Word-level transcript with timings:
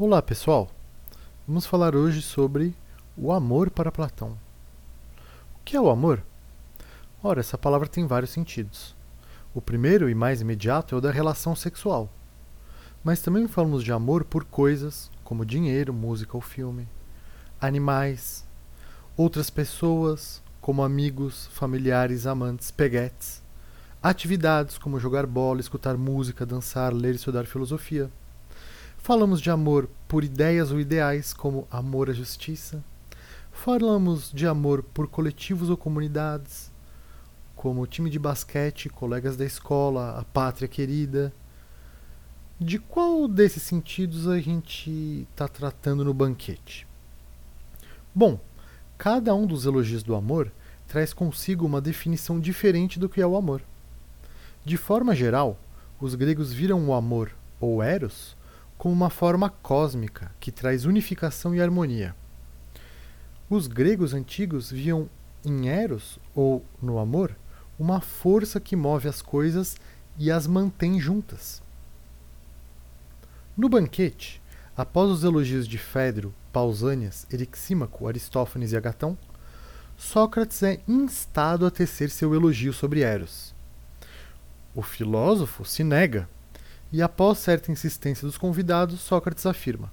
Olá 0.00 0.22
pessoal, 0.22 0.70
vamos 1.44 1.66
falar 1.66 1.96
hoje 1.96 2.22
sobre 2.22 2.72
o 3.16 3.32
amor 3.32 3.68
para 3.68 3.90
Platão. 3.90 4.38
O 5.56 5.64
que 5.64 5.76
é 5.76 5.80
o 5.80 5.90
amor? 5.90 6.22
Ora, 7.20 7.40
essa 7.40 7.58
palavra 7.58 7.88
tem 7.88 8.06
vários 8.06 8.30
sentidos. 8.30 8.94
O 9.52 9.60
primeiro 9.60 10.08
e 10.08 10.14
mais 10.14 10.40
imediato 10.40 10.94
é 10.94 10.98
o 10.98 11.00
da 11.00 11.10
relação 11.10 11.56
sexual. 11.56 12.08
Mas 13.02 13.22
também 13.22 13.48
falamos 13.48 13.82
de 13.82 13.90
amor 13.90 14.22
por 14.22 14.44
coisas, 14.44 15.10
como 15.24 15.44
dinheiro, 15.44 15.92
música 15.92 16.36
ou 16.36 16.40
filme, 16.40 16.86
animais, 17.60 18.46
outras 19.16 19.50
pessoas, 19.50 20.40
como 20.60 20.84
amigos, 20.84 21.48
familiares, 21.48 22.24
amantes, 22.24 22.70
peguetes, 22.70 23.42
atividades 24.00 24.78
como 24.78 25.00
jogar 25.00 25.26
bola, 25.26 25.58
escutar 25.58 25.96
música, 25.96 26.46
dançar, 26.46 26.94
ler 26.94 27.14
e 27.14 27.16
estudar 27.16 27.46
filosofia 27.46 28.08
Falamos 29.08 29.40
de 29.40 29.50
amor 29.50 29.88
por 30.06 30.22
ideias 30.22 30.70
ou 30.70 30.78
ideais, 30.78 31.32
como 31.32 31.66
amor 31.70 32.10
à 32.10 32.12
justiça. 32.12 32.84
Falamos 33.50 34.30
de 34.30 34.46
amor 34.46 34.82
por 34.82 35.08
coletivos 35.08 35.70
ou 35.70 35.78
comunidades, 35.78 36.70
como 37.56 37.86
time 37.86 38.10
de 38.10 38.18
basquete, 38.18 38.90
colegas 38.90 39.34
da 39.34 39.46
escola, 39.46 40.18
a 40.18 40.24
pátria 40.24 40.68
querida. 40.68 41.32
De 42.60 42.78
qual 42.78 43.26
desses 43.26 43.62
sentidos 43.62 44.28
a 44.28 44.38
gente 44.40 45.26
está 45.32 45.48
tratando 45.48 46.04
no 46.04 46.12
banquete? 46.12 46.86
Bom, 48.14 48.38
cada 48.98 49.34
um 49.34 49.46
dos 49.46 49.64
elogios 49.64 50.02
do 50.02 50.14
amor 50.14 50.52
traz 50.86 51.14
consigo 51.14 51.64
uma 51.64 51.80
definição 51.80 52.38
diferente 52.38 52.98
do 52.98 53.08
que 53.08 53.22
é 53.22 53.26
o 53.26 53.38
amor. 53.38 53.62
De 54.66 54.76
forma 54.76 55.16
geral, 55.16 55.58
os 55.98 56.14
gregos 56.14 56.52
viram 56.52 56.86
o 56.86 56.92
amor, 56.92 57.34
ou 57.58 57.82
eros, 57.82 58.36
como 58.78 58.94
uma 58.94 59.10
forma 59.10 59.50
cósmica 59.50 60.30
que 60.38 60.52
traz 60.52 60.84
unificação 60.84 61.52
e 61.54 61.60
harmonia. 61.60 62.14
Os 63.50 63.66
gregos 63.66 64.14
antigos 64.14 64.70
viam 64.70 65.10
em 65.44 65.68
Eros, 65.68 66.18
ou 66.34 66.64
no 66.80 66.98
amor, 66.98 67.36
uma 67.78 68.00
força 68.00 68.60
que 68.60 68.76
move 68.76 69.08
as 69.08 69.20
coisas 69.20 69.76
e 70.16 70.30
as 70.30 70.46
mantém 70.46 71.00
juntas. 71.00 71.60
No 73.56 73.68
banquete, 73.68 74.40
após 74.76 75.10
os 75.10 75.24
elogios 75.24 75.66
de 75.66 75.78
Fedro, 75.78 76.32
Pausânias, 76.52 77.26
Erixímaco, 77.32 78.06
Aristófanes 78.06 78.72
e 78.72 78.76
Agatão, 78.76 79.18
Sócrates 79.96 80.62
é 80.62 80.80
instado 80.86 81.66
a 81.66 81.70
tecer 81.70 82.10
seu 82.10 82.32
elogio 82.32 82.72
sobre 82.72 83.00
Eros. 83.00 83.52
O 84.72 84.82
filósofo 84.82 85.64
se 85.64 85.82
nega 85.82 86.28
e 86.92 87.02
após 87.02 87.38
certa 87.38 87.70
insistência 87.70 88.26
dos 88.26 88.38
convidados, 88.38 89.00
Sócrates 89.00 89.44
afirma: 89.44 89.92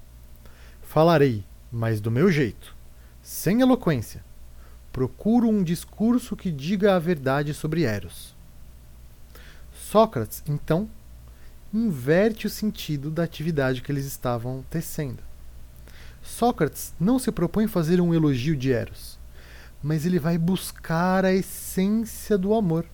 Falarei, 0.82 1.44
mas 1.72 2.00
do 2.00 2.10
meu 2.10 2.32
jeito, 2.32 2.76
sem 3.22 3.62
eloquência. 3.62 4.24
Procuro 4.94 5.50
um 5.50 5.62
discurso 5.62 6.38
que 6.38 6.50
diga 6.50 6.96
a 6.96 7.00
verdade 7.00 7.54
sobre 7.54 7.84
Eros. 7.84 8.34
Sócrates, 9.74 10.42
então, 10.48 10.90
inverte 11.74 12.48
o 12.48 12.50
sentido 12.50 13.12
da 13.12 13.24
atividade 13.24 13.82
que 13.82 13.92
eles 13.92 14.06
estavam 14.06 14.64
tecendo. 14.70 15.22
Sócrates 16.24 16.94
não 16.98 17.20
se 17.20 17.30
propõe 17.30 17.68
fazer 17.68 18.00
um 18.00 18.14
elogio 18.14 18.56
de 18.56 18.72
Eros, 18.72 19.20
mas 19.84 20.06
ele 20.06 20.18
vai 20.18 20.38
buscar 20.38 21.26
a 21.26 21.34
essência 21.34 22.38
do 22.38 22.54
amor, 22.54 22.86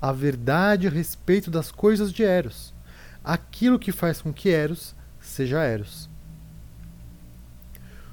a 0.00 0.12
verdade 0.12 0.86
a 0.86 0.90
respeito 0.90 1.50
das 1.50 1.70
coisas 1.72 2.12
de 2.12 2.22
Eros 2.22 2.74
aquilo 3.24 3.78
que 3.78 3.92
faz 3.92 4.20
com 4.22 4.32
que 4.32 4.48
Eros 4.48 4.94
seja 5.20 5.62
Eros. 5.62 6.08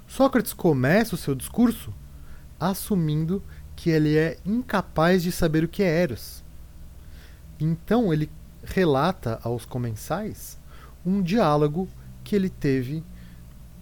Sócrates 0.08 0.54
começa 0.54 1.16
o 1.16 1.18
seu 1.18 1.36
discurso 1.36 1.94
assumindo 2.60 3.44
que 3.76 3.90
ele 3.90 4.18
é 4.18 4.38
incapaz 4.46 5.22
de 5.22 5.32
saber 5.32 5.64
o 5.64 5.68
que 5.68 5.84
é 5.84 6.02
Eros. 6.02 6.44
Então 7.60 8.12
ele 8.12 8.30
relata 8.64 9.40
aos 9.44 9.66
comensais 9.66 10.58
um 11.06 11.22
diálogo 11.22 11.88
que 12.24 12.36
ele 12.36 12.50
teve 12.50 13.04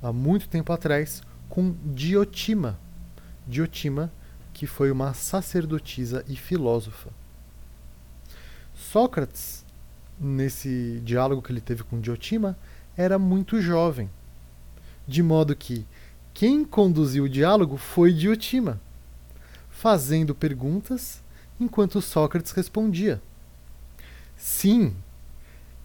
há 0.01 0.13
muito 0.13 0.47
tempo 0.47 0.71
atrás 0.71 1.23
com 1.49 1.75
Diotima. 1.93 2.79
Diotima, 3.47 4.11
que 4.53 4.67
foi 4.67 4.91
uma 4.91 5.13
sacerdotisa 5.13 6.23
e 6.27 6.35
filósofa. 6.35 7.09
Sócrates 8.73 9.64
nesse 10.19 11.01
diálogo 11.03 11.41
que 11.41 11.51
ele 11.51 11.61
teve 11.61 11.83
com 11.83 11.99
Diotima, 11.99 12.57
era 12.95 13.19
muito 13.19 13.61
jovem. 13.61 14.09
De 15.07 15.21
modo 15.21 15.55
que 15.55 15.85
quem 16.33 16.65
conduziu 16.65 17.25
o 17.25 17.29
diálogo 17.29 17.77
foi 17.77 18.13
Diotima, 18.13 18.81
fazendo 19.69 20.33
perguntas 20.33 21.21
enquanto 21.59 22.01
Sócrates 22.01 22.51
respondia. 22.51 23.21
Sim, 24.35 24.95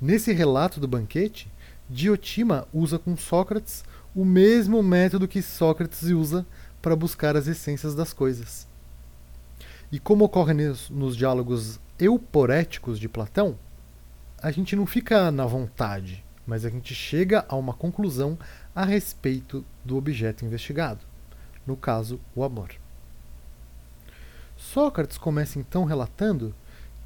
nesse 0.01 0.33
relato 0.33 0.81
do 0.81 0.89
banquete, 0.89 1.51
Diotima 1.89 2.67
usa 2.73 2.99
com 2.99 3.17
Sócrates 3.17 3.85
o 4.15 4.25
mesmo 4.25 4.83
método 4.83 5.29
que 5.29 5.43
Sócrates 5.43 6.03
usa 6.03 6.45
para 6.83 6.97
buscar 6.97 7.37
as 7.37 7.47
essências 7.47 7.95
das 7.95 8.13
coisas. 8.13 8.67
E 9.93 9.99
como 9.99 10.25
ocorre 10.25 10.55
nos, 10.55 11.17
diálogos 11.17 11.81
euporéticos 11.99 12.99
de 12.99 13.09
Platão, 13.09 13.57
a 14.43 14.51
gente 14.51 14.75
não 14.75 14.87
fica 14.87 15.31
na 15.31 15.45
vontade, 15.45 16.25
mas 16.47 16.65
a 16.65 16.71
gente 16.71 16.95
chega 16.95 17.45
a 17.49 17.57
uma 17.57 17.75
conclusão 17.75 18.39
a 18.75 18.85
respeito 18.85 19.65
do 19.85 19.97
objeto 19.97 20.45
investigado, 20.45 21.01
no 21.67 21.77
caso, 21.77 22.19
o 22.35 22.43
amor. 22.43 22.71
Sócrates 24.57 25.19
começa 25.19 25.59
então 25.59 25.85
relatando 25.85 26.55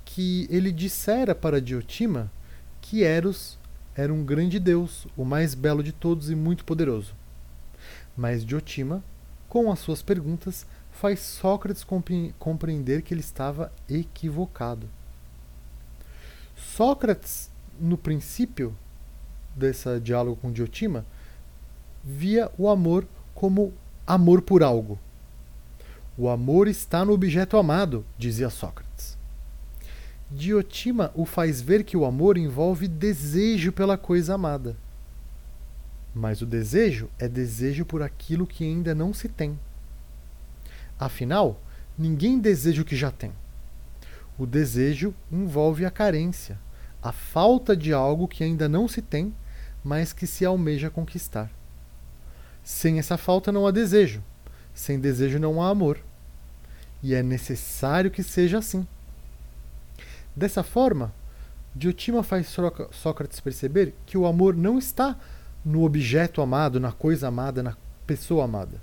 que 0.04 0.46
ele 0.50 0.70
dissera 0.70 1.34
para 1.34 1.60
Diotima 1.60 2.30
que 2.80 3.02
Eros 3.02 3.58
era 3.96 4.12
um 4.12 4.24
grande 4.24 4.58
deus, 4.58 5.06
o 5.16 5.24
mais 5.24 5.54
belo 5.54 5.82
de 5.82 5.92
todos 5.92 6.30
e 6.30 6.34
muito 6.34 6.64
poderoso. 6.64 7.14
Mas 8.16 8.44
Diotima, 8.44 9.02
com 9.48 9.70
as 9.72 9.78
suas 9.78 10.02
perguntas, 10.02 10.66
faz 10.92 11.20
Sócrates 11.20 11.84
compreender 12.38 13.02
que 13.02 13.14
ele 13.14 13.20
estava 13.20 13.72
equivocado. 13.88 14.88
Sócrates, 16.54 17.50
no 17.78 17.96
princípio 17.96 18.74
desse 19.54 20.00
diálogo 20.00 20.36
com 20.40 20.52
Diotima, 20.52 21.04
via 22.02 22.50
o 22.58 22.68
amor 22.68 23.06
como 23.34 23.72
amor 24.06 24.42
por 24.42 24.62
algo. 24.62 24.98
O 26.16 26.28
amor 26.28 26.68
está 26.68 27.04
no 27.04 27.12
objeto 27.12 27.56
amado, 27.56 28.04
dizia 28.16 28.50
Sócrates. 28.50 29.18
Diotima 30.30 31.10
o 31.14 31.24
faz 31.24 31.60
ver 31.60 31.84
que 31.84 31.96
o 31.96 32.04
amor 32.04 32.36
envolve 32.38 32.88
desejo 32.88 33.72
pela 33.72 33.98
coisa 33.98 34.34
amada. 34.34 34.76
Mas 36.14 36.40
o 36.40 36.46
desejo 36.46 37.10
é 37.18 37.28
desejo 37.28 37.84
por 37.84 38.02
aquilo 38.02 38.46
que 38.46 38.64
ainda 38.64 38.94
não 38.94 39.12
se 39.12 39.28
tem. 39.28 39.58
Afinal, 40.98 41.60
ninguém 41.98 42.38
deseja 42.38 42.82
o 42.82 42.84
que 42.84 42.94
já 42.94 43.10
tem. 43.10 43.32
O 44.36 44.46
desejo 44.46 45.14
envolve 45.30 45.84
a 45.84 45.90
carência, 45.90 46.58
a 47.00 47.12
falta 47.12 47.76
de 47.76 47.92
algo 47.92 48.26
que 48.26 48.42
ainda 48.42 48.68
não 48.68 48.88
se 48.88 49.00
tem, 49.00 49.32
mas 49.82 50.12
que 50.12 50.26
se 50.26 50.44
almeja 50.44 50.90
conquistar. 50.90 51.50
Sem 52.62 52.98
essa 52.98 53.16
falta 53.16 53.52
não 53.52 53.64
há 53.64 53.70
desejo, 53.70 54.24
sem 54.72 54.98
desejo 54.98 55.38
não 55.38 55.62
há 55.62 55.68
amor. 55.68 56.00
E 57.00 57.14
é 57.14 57.22
necessário 57.22 58.10
que 58.10 58.24
seja 58.24 58.58
assim. 58.58 58.84
Dessa 60.34 60.64
forma, 60.64 61.14
Diotima 61.76 62.24
faz 62.24 62.52
Sócrates 62.90 63.38
perceber 63.38 63.94
que 64.04 64.18
o 64.18 64.26
amor 64.26 64.56
não 64.56 64.78
está 64.78 65.16
no 65.64 65.84
objeto 65.84 66.42
amado, 66.42 66.80
na 66.80 66.90
coisa 66.90 67.28
amada, 67.28 67.62
na 67.62 67.76
pessoa 68.04 68.46
amada. 68.46 68.80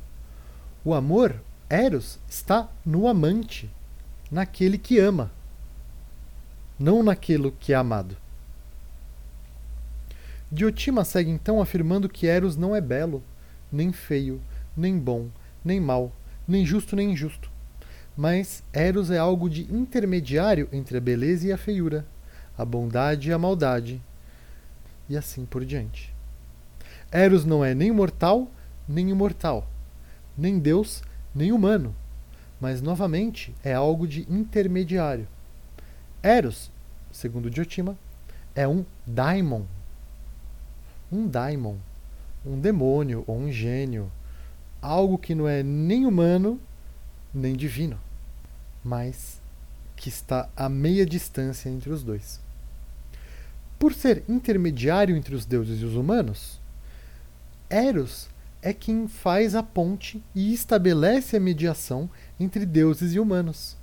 O 0.85 0.93
amor, 0.93 1.35
Eros, 1.69 2.19
está 2.29 2.69
no 2.85 3.05
amante, 3.07 3.69
naquele 4.31 4.77
que 4.77 4.97
ama 4.97 5.29
não 6.81 7.03
naquilo 7.03 7.51
que 7.59 7.73
é 7.73 7.75
amado. 7.75 8.17
Diotima 10.51 11.05
segue 11.05 11.29
então 11.29 11.61
afirmando 11.61 12.09
que 12.09 12.25
Eros 12.25 12.57
não 12.57 12.75
é 12.75 12.81
belo, 12.81 13.23
nem 13.71 13.93
feio, 13.93 14.41
nem 14.75 14.97
bom, 14.97 15.27
nem 15.63 15.79
mau, 15.79 16.11
nem 16.47 16.65
justo 16.65 16.95
nem 16.95 17.11
injusto. 17.11 17.51
Mas 18.17 18.63
Eros 18.73 19.11
é 19.11 19.19
algo 19.19 19.47
de 19.47 19.71
intermediário 19.71 20.67
entre 20.73 20.97
a 20.97 21.01
beleza 21.01 21.47
e 21.47 21.51
a 21.51 21.57
feiura, 21.57 22.03
a 22.57 22.65
bondade 22.65 23.29
e 23.29 23.33
a 23.33 23.37
maldade, 23.37 24.01
e 25.07 25.15
assim 25.15 25.45
por 25.45 25.63
diante. 25.63 26.11
Eros 27.11 27.45
não 27.45 27.63
é 27.63 27.75
nem 27.75 27.91
mortal, 27.91 28.49
nem 28.89 29.11
imortal, 29.11 29.69
nem 30.35 30.57
Deus, 30.57 31.03
nem 31.33 31.51
humano, 31.51 31.95
mas 32.59 32.81
novamente 32.81 33.53
é 33.63 33.73
algo 33.73 34.07
de 34.07 34.21
intermediário. 34.27 35.27
Eros, 36.23 36.70
segundo 37.11 37.49
Diotima, 37.49 37.97
é 38.55 38.67
um 38.67 38.85
daimon. 39.05 39.63
Um 41.11 41.27
daimon. 41.27 41.77
um 42.45 42.59
demônio 42.59 43.23
ou 43.27 43.37
um 43.37 43.51
gênio, 43.51 44.11
algo 44.81 45.17
que 45.17 45.35
não 45.35 45.47
é 45.47 45.61
nem 45.61 46.05
humano 46.05 46.59
nem 47.33 47.55
divino, 47.55 47.99
mas 48.83 49.39
que 49.95 50.09
está 50.09 50.49
a 50.55 50.67
meia 50.67 51.05
distância 51.05 51.69
entre 51.69 51.91
os 51.91 52.03
dois. 52.03 52.41
Por 53.77 53.93
ser 53.93 54.23
intermediário 54.27 55.15
entre 55.15 55.35
os 55.35 55.45
deuses 55.45 55.81
e 55.81 55.85
os 55.85 55.95
humanos, 55.95 56.59
Eros 57.69 58.29
é 58.61 58.73
quem 58.73 59.07
faz 59.07 59.55
a 59.55 59.63
ponte 59.63 60.23
e 60.35 60.53
estabelece 60.53 61.37
a 61.37 61.39
mediação 61.39 62.09
entre 62.39 62.65
deuses 62.65 63.13
e 63.13 63.19
humanos, 63.19 63.77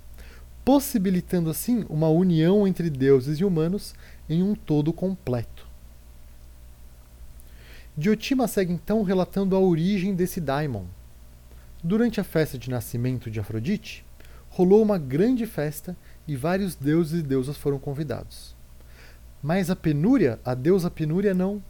possibilitando 0.69 1.49
assim 1.49 1.83
uma 1.89 2.09
união 2.09 2.67
entre 2.67 2.91
deuses 2.91 3.39
e 3.39 3.43
humanos 3.43 3.95
em 4.29 4.43
um 4.43 4.53
todo 4.53 4.93
completo. 4.93 5.67
Diotima 7.97 8.47
segue 8.47 8.71
então 8.71 9.01
relatando 9.01 9.55
a 9.55 9.59
origem 9.59 10.13
desse 10.13 10.39
daimon. 10.39 10.85
Durante 11.83 12.21
a 12.21 12.23
festa 12.23 12.55
de 12.55 12.69
nascimento 12.69 13.31
de 13.31 13.39
Afrodite, 13.39 14.05
rolou 14.47 14.83
uma 14.83 14.99
grande 14.99 15.47
festa 15.47 15.97
e 16.27 16.35
vários 16.35 16.75
deuses 16.75 17.21
e 17.21 17.23
deusas 17.23 17.57
foram 17.57 17.79
convidados. 17.79 18.55
Mas 19.41 19.71
a 19.71 19.75
Penúria, 19.75 20.39
a 20.45 20.53
deusa 20.53 20.91
Penúria, 20.91 21.33
não. 21.33 21.63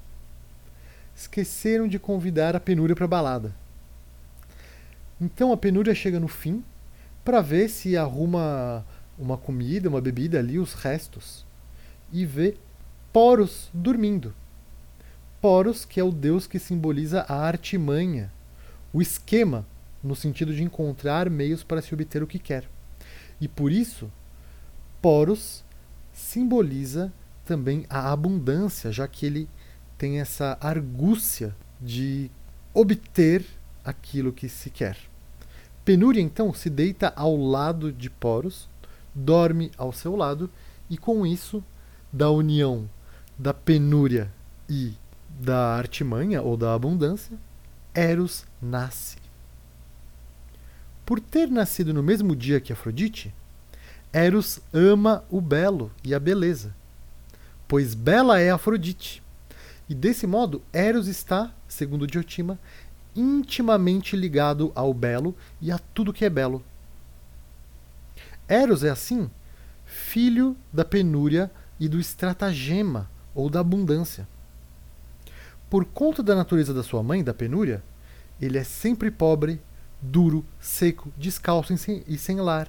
Esqueceram 1.15 1.87
de 1.87 1.97
convidar 1.97 2.53
a 2.53 2.59
Penúria 2.59 2.97
para 2.97 3.05
a 3.05 3.07
balada. 3.07 3.55
Então 5.21 5.53
a 5.53 5.57
Penúria 5.57 5.95
chega 5.95 6.19
no 6.19 6.27
fim 6.27 6.61
para 7.29 7.41
ver 7.41 7.69
se 7.69 7.95
arruma 7.95 8.83
uma 9.15 9.37
comida, 9.37 9.87
uma 9.87 10.01
bebida 10.01 10.39
ali, 10.39 10.57
os 10.57 10.73
restos, 10.73 11.45
e 12.11 12.25
vê 12.25 12.57
Poros 13.13 13.69
dormindo. 13.71 14.33
Poros, 15.39 15.85
que 15.85 15.99
é 15.99 16.03
o 16.03 16.11
deus 16.11 16.47
que 16.47 16.57
simboliza 16.57 17.21
a 17.29 17.35
artimanha, 17.35 18.33
o 18.91 18.99
esquema, 18.99 19.63
no 20.03 20.15
sentido 20.15 20.55
de 20.55 20.63
encontrar 20.63 21.29
meios 21.29 21.63
para 21.63 21.83
se 21.83 21.93
obter 21.93 22.23
o 22.23 22.27
que 22.27 22.39
quer. 22.39 22.67
E 23.39 23.47
por 23.47 23.71
isso, 23.71 24.11
Poros 24.99 25.63
simboliza 26.11 27.13
também 27.45 27.85
a 27.91 28.11
abundância, 28.11 28.91
já 28.91 29.07
que 29.07 29.27
ele 29.27 29.47
tem 29.99 30.19
essa 30.19 30.57
argúcia 30.59 31.55
de 31.79 32.31
obter 32.73 33.45
aquilo 33.85 34.33
que 34.33 34.49
se 34.49 34.71
quer. 34.71 34.97
Penúria, 35.89 36.21
então, 36.21 36.53
se 36.53 36.69
deita 36.69 37.11
ao 37.15 37.35
lado 37.35 37.91
de 37.91 38.11
Poros, 38.11 38.69
dorme 39.15 39.71
ao 39.75 39.91
seu 39.91 40.15
lado, 40.15 40.47
e 40.87 40.95
com 40.95 41.25
isso, 41.25 41.63
da 42.13 42.29
união 42.29 42.87
da 43.35 43.55
penúria 43.55 44.31
e 44.69 44.93
da 45.27 45.73
artimanha 45.75 46.43
ou 46.43 46.55
da 46.55 46.75
abundância, 46.75 47.35
Eros 47.91 48.45
nasce. 48.61 49.17
Por 51.03 51.19
ter 51.19 51.49
nascido 51.49 51.91
no 51.91 52.03
mesmo 52.03 52.35
dia 52.35 52.61
que 52.61 52.71
Afrodite, 52.71 53.33
Eros 54.13 54.59
ama 54.71 55.23
o 55.27 55.41
belo 55.41 55.91
e 56.03 56.13
a 56.13 56.19
beleza, 56.19 56.75
pois 57.67 57.95
bela 57.95 58.39
é 58.39 58.51
Afrodite. 58.51 59.23
E 59.89 59.95
desse 59.95 60.27
modo, 60.27 60.61
Eros 60.71 61.07
está, 61.07 61.51
segundo 61.67 62.05
Diotima, 62.05 62.59
intimamente 63.19 64.15
ligado 64.15 64.71
ao 64.73 64.93
belo 64.93 65.35
e 65.61 65.71
a 65.71 65.79
tudo 65.93 66.13
que 66.13 66.25
é 66.25 66.29
belo. 66.29 66.63
Eros 68.47 68.83
é 68.83 68.89
assim, 68.89 69.29
filho 69.85 70.55
da 70.71 70.85
penúria 70.85 71.51
e 71.79 71.87
do 71.87 71.99
estratagema 71.99 73.09
ou 73.35 73.49
da 73.49 73.59
abundância. 73.59 74.27
Por 75.69 75.85
conta 75.85 76.23
da 76.23 76.35
natureza 76.35 76.73
da 76.73 76.81
sua 76.81 77.03
mãe, 77.03 77.23
da 77.23 77.33
penúria, 77.33 77.83
ele 78.41 78.57
é 78.57 78.63
sempre 78.63 79.11
pobre, 79.11 79.61
duro, 80.01 80.45
seco, 80.59 81.11
descalço 81.15 81.73
e 82.07 82.17
sem 82.17 82.39
lar, 82.39 82.67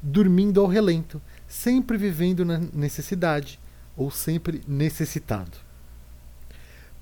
dormindo 0.00 0.60
ao 0.60 0.66
relento, 0.66 1.20
sempre 1.48 1.96
vivendo 1.96 2.44
na 2.44 2.58
necessidade 2.58 3.58
ou 3.96 4.10
sempre 4.10 4.62
necessitado. 4.68 5.58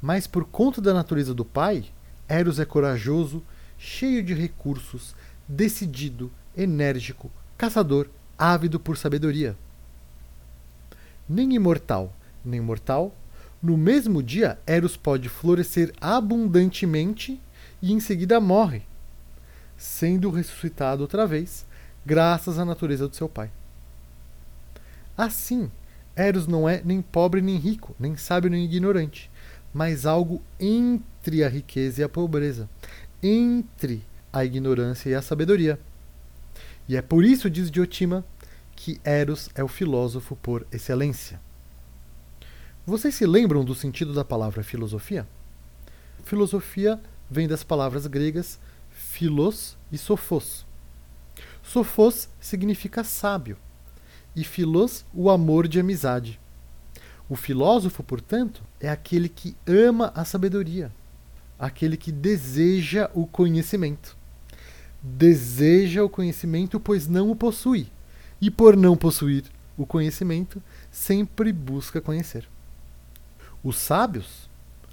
Mas 0.00 0.26
por 0.26 0.44
conta 0.44 0.80
da 0.80 0.94
natureza 0.94 1.34
do 1.34 1.44
pai, 1.44 1.84
Eros 2.28 2.60
é 2.60 2.64
corajoso, 2.64 3.42
cheio 3.78 4.22
de 4.22 4.34
recursos, 4.34 5.14
decidido, 5.46 6.30
enérgico, 6.56 7.30
caçador, 7.56 8.08
ávido 8.36 8.78
por 8.78 8.96
sabedoria. 8.96 9.56
Nem 11.28 11.54
imortal, 11.54 12.14
nem 12.44 12.60
mortal, 12.60 13.14
no 13.62 13.76
mesmo 13.76 14.22
dia, 14.22 14.58
Eros 14.66 14.96
pode 14.96 15.28
florescer 15.28 15.92
abundantemente 16.00 17.40
e 17.82 17.92
em 17.92 17.98
seguida 17.98 18.40
morre, 18.40 18.82
sendo 19.76 20.30
ressuscitado 20.30 21.02
outra 21.02 21.26
vez, 21.26 21.66
graças 22.06 22.58
à 22.58 22.64
natureza 22.64 23.08
do 23.08 23.16
seu 23.16 23.28
pai. 23.28 23.50
Assim, 25.16 25.70
Eros 26.14 26.46
não 26.46 26.68
é 26.68 26.80
nem 26.84 27.02
pobre 27.02 27.40
nem 27.40 27.56
rico, 27.56 27.96
nem 27.98 28.16
sábio 28.16 28.50
nem 28.50 28.64
ignorante, 28.64 29.28
mas 29.72 30.06
algo 30.06 30.42
entre 30.58 31.44
a 31.44 31.48
riqueza 31.48 32.00
e 32.00 32.04
a 32.04 32.08
pobreza, 32.08 32.68
entre 33.22 34.04
a 34.32 34.44
ignorância 34.44 35.10
e 35.10 35.14
a 35.14 35.22
sabedoria. 35.22 35.78
E 36.88 36.96
é 36.96 37.02
por 37.02 37.24
isso, 37.24 37.50
diz 37.50 37.70
Diotima, 37.70 38.24
que 38.74 39.00
Eros 39.04 39.50
é 39.54 39.62
o 39.62 39.68
filósofo 39.68 40.36
por 40.36 40.66
excelência. 40.72 41.40
Vocês 42.86 43.14
se 43.14 43.26
lembram 43.26 43.64
do 43.64 43.74
sentido 43.74 44.14
da 44.14 44.24
palavra 44.24 44.62
filosofia? 44.62 45.26
Filosofia 46.24 47.00
vem 47.30 47.46
das 47.46 47.62
palavras 47.62 48.06
gregas 48.06 48.58
philos 48.90 49.76
e 49.92 49.98
sophos. 49.98 50.66
Sophos 51.62 52.28
significa 52.40 53.04
sábio 53.04 53.56
e 54.34 54.42
philos 54.44 55.04
o 55.12 55.28
amor 55.28 55.68
de 55.68 55.78
amizade. 55.80 56.40
O 57.28 57.36
filósofo, 57.36 58.02
portanto, 58.02 58.62
é 58.80 58.88
aquele 58.88 59.28
que 59.28 59.54
ama 59.66 60.10
a 60.14 60.24
sabedoria, 60.24 60.90
aquele 61.58 61.96
que 61.96 62.10
deseja 62.10 63.10
o 63.14 63.26
conhecimento. 63.26 64.16
Deseja 65.02 66.02
o 66.02 66.08
conhecimento, 66.08 66.80
pois 66.80 67.06
não 67.06 67.30
o 67.30 67.36
possui, 67.36 67.90
e 68.40 68.50
por 68.50 68.76
não 68.76 68.96
possuir 68.96 69.44
o 69.76 69.84
conhecimento, 69.84 70.62
sempre 70.90 71.52
busca 71.52 72.00
conhecer. 72.00 72.48
Os 73.62 73.76
sábios, 73.76 74.48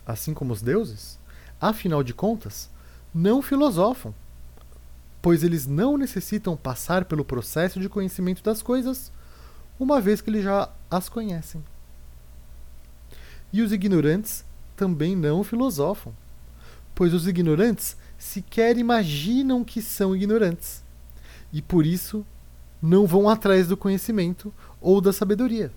assim 0.06 0.34
como 0.34 0.52
os 0.52 0.62
deuses, 0.62 1.18
afinal 1.60 2.04
de 2.04 2.14
contas, 2.14 2.70
não 3.14 3.42
filosofam, 3.42 4.14
pois 5.22 5.44
eles 5.44 5.66
não 5.66 5.98
necessitam 5.98 6.58
passar 6.58 7.06
pelo 7.06 7.24
processo 7.24 7.80
de 7.80 7.88
conhecimento 7.88 8.44
das 8.44 8.62
coisas, 8.62 9.12
uma 9.80 10.02
vez 10.02 10.22
que 10.22 10.30
eles 10.30 10.44
já 10.44 10.70
as 10.92 11.08
conhecem. 11.08 11.64
E 13.56 13.62
os 13.62 13.72
ignorantes 13.72 14.44
também 14.76 15.16
não 15.16 15.42
filosofam, 15.44 16.14
pois 16.94 17.14
os 17.14 17.28
ignorantes 17.28 17.96
sequer 18.18 18.78
imaginam 18.78 19.64
que 19.64 19.82
são 19.82 20.16
ignorantes, 20.16 20.84
e 21.54 21.62
por 21.62 21.86
isso 21.86 22.26
não 22.82 23.08
vão 23.08 23.30
atrás 23.30 23.68
do 23.68 23.78
conhecimento 23.78 24.54
ou 24.82 25.00
da 25.00 25.14
sabedoria 25.14 25.72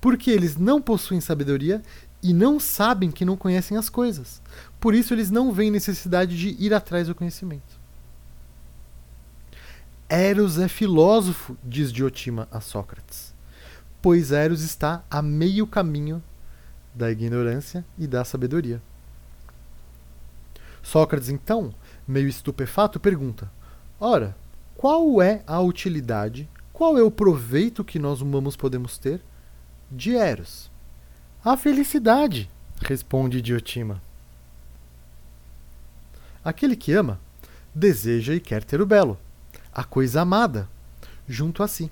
porque 0.00 0.30
eles 0.30 0.56
não 0.56 0.80
possuem 0.80 1.20
sabedoria 1.20 1.82
e 2.22 2.32
não 2.32 2.58
sabem 2.58 3.10
que 3.10 3.24
não 3.24 3.36
conhecem 3.36 3.76
as 3.76 3.88
coisas. 3.88 4.40
Por 4.80 4.94
isso, 4.94 5.14
eles 5.14 5.30
não 5.30 5.52
veem 5.52 5.70
necessidade 5.70 6.36
de 6.36 6.56
ir 6.62 6.72
atrás 6.74 7.06
do 7.08 7.14
conhecimento. 7.14 7.78
Eros 10.08 10.58
é 10.58 10.68
filósofo, 10.68 11.56
diz 11.62 11.92
Diotima 11.92 12.48
a 12.50 12.60
Sócrates, 12.60 13.34
pois 14.00 14.32
Eros 14.32 14.62
está 14.62 15.04
a 15.10 15.20
meio 15.20 15.66
caminho 15.66 16.22
da 16.98 17.10
ignorância 17.10 17.84
e 17.96 18.06
da 18.06 18.24
sabedoria. 18.24 18.82
Sócrates, 20.82 21.28
então, 21.28 21.72
meio 22.06 22.26
estupefato, 22.26 22.98
pergunta: 22.98 23.50
Ora, 24.00 24.36
qual 24.76 25.22
é 25.22 25.42
a 25.46 25.60
utilidade, 25.60 26.48
qual 26.72 26.98
é 26.98 27.02
o 27.02 27.10
proveito 27.10 27.84
que 27.84 27.98
nós 27.98 28.20
humanos 28.20 28.56
podemos 28.56 28.98
ter 28.98 29.20
de 29.90 30.14
Eros? 30.16 30.70
A 31.44 31.56
felicidade, 31.56 32.50
responde 32.82 33.40
Diotima. 33.40 34.02
Aquele 36.44 36.74
que 36.74 36.92
ama 36.92 37.20
deseja 37.74 38.34
e 38.34 38.40
quer 38.40 38.64
ter 38.64 38.80
o 38.80 38.86
belo, 38.86 39.18
a 39.72 39.84
coisa 39.84 40.22
amada, 40.22 40.68
junto 41.28 41.62
a 41.62 41.68
si. 41.68 41.90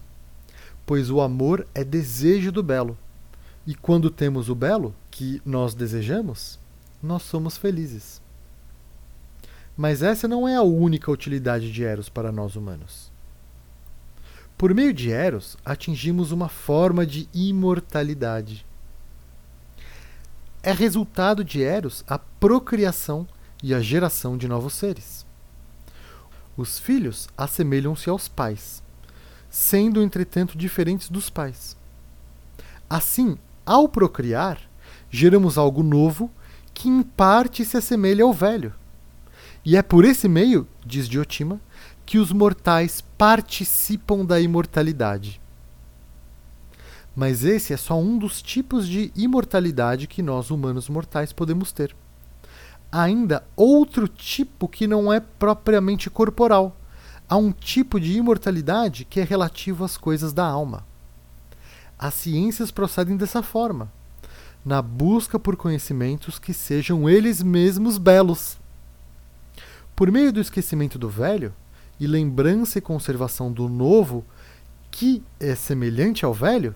Pois 0.84 1.10
o 1.10 1.20
amor 1.20 1.66
é 1.74 1.84
desejo 1.84 2.50
do 2.50 2.62
belo. 2.62 2.98
E 3.66 3.74
quando 3.74 4.10
temos 4.10 4.48
o 4.48 4.54
belo, 4.54 4.94
que 5.10 5.42
nós 5.44 5.74
desejamos, 5.74 6.58
nós 7.02 7.22
somos 7.22 7.56
felizes. 7.56 8.22
Mas 9.76 10.02
essa 10.02 10.28
não 10.28 10.46
é 10.46 10.56
a 10.56 10.62
única 10.62 11.10
utilidade 11.10 11.72
de 11.72 11.84
Eros 11.84 12.08
para 12.08 12.30
nós 12.32 12.54
humanos. 12.56 13.10
Por 14.56 14.72
meio 14.72 14.94
de 14.94 15.10
Eros, 15.10 15.56
atingimos 15.64 16.32
uma 16.32 16.48
forma 16.48 17.04
de 17.04 17.28
imortalidade. 17.34 18.64
é 20.62 20.72
resultado 20.72 21.44
de 21.44 21.62
Eros 21.62 22.02
a 22.08 22.18
procriação 22.18 23.26
e 23.62 23.72
a 23.72 23.80
geração 23.80 24.36
de 24.36 24.48
novos 24.48 24.74
seres. 24.74 25.24
Os 26.56 26.78
filhos 26.78 27.28
assemelham-se 27.36 28.08
aos 28.10 28.26
pais, 28.28 28.82
sendo, 29.48 30.02
entretanto, 30.02 30.58
diferentes 30.58 31.08
dos 31.08 31.30
pais. 31.30 31.76
Assim, 32.88 33.38
ao 33.66 33.88
procriar, 33.88 34.60
geramos 35.10 35.58
algo 35.58 35.82
novo 35.82 36.30
que 36.72 36.88
em 36.88 37.02
parte 37.02 37.64
se 37.64 37.76
assemelha 37.76 38.22
ao 38.22 38.32
velho. 38.32 38.72
E 39.64 39.76
é 39.76 39.82
por 39.82 40.04
esse 40.04 40.28
meio, 40.28 40.68
diz 40.84 41.08
Diotima, 41.08 41.60
que 42.04 42.18
os 42.18 42.30
mortais 42.30 43.02
participam 43.18 44.24
da 44.24 44.40
imortalidade. 44.40 45.40
Mas 47.16 47.42
esse 47.42 47.72
é 47.72 47.76
só 47.76 47.98
um 47.98 48.16
dos 48.16 48.40
tipos 48.40 48.86
de 48.86 49.10
imortalidade 49.16 50.06
que 50.06 50.22
nós, 50.22 50.50
humanos 50.50 50.88
mortais, 50.88 51.32
podemos 51.32 51.72
ter. 51.72 51.96
Há 52.92 53.02
ainda 53.02 53.42
outro 53.56 54.06
tipo 54.06 54.68
que 54.68 54.86
não 54.86 55.12
é 55.12 55.18
propriamente 55.18 56.08
corporal. 56.08 56.76
Há 57.28 57.36
um 57.36 57.50
tipo 57.50 57.98
de 57.98 58.12
imortalidade 58.12 59.04
que 59.04 59.18
é 59.18 59.24
relativo 59.24 59.84
às 59.84 59.96
coisas 59.96 60.32
da 60.32 60.44
alma. 60.44 60.86
As 61.98 62.12
ciências 62.14 62.70
procedem 62.70 63.16
dessa 63.16 63.42
forma, 63.42 63.90
na 64.64 64.82
busca 64.82 65.38
por 65.38 65.56
conhecimentos 65.56 66.38
que 66.38 66.52
sejam 66.52 67.08
eles 67.08 67.42
mesmos 67.42 67.96
belos. 67.96 68.58
Por 69.94 70.10
meio 70.10 70.32
do 70.32 70.40
esquecimento 70.40 70.98
do 70.98 71.08
velho 71.08 71.54
e 71.98 72.06
lembrança 72.06 72.78
e 72.78 72.82
conservação 72.82 73.50
do 73.50 73.66
novo, 73.68 74.24
que 74.90 75.22
é 75.40 75.54
semelhante 75.54 76.24
ao 76.24 76.34
velho, 76.34 76.74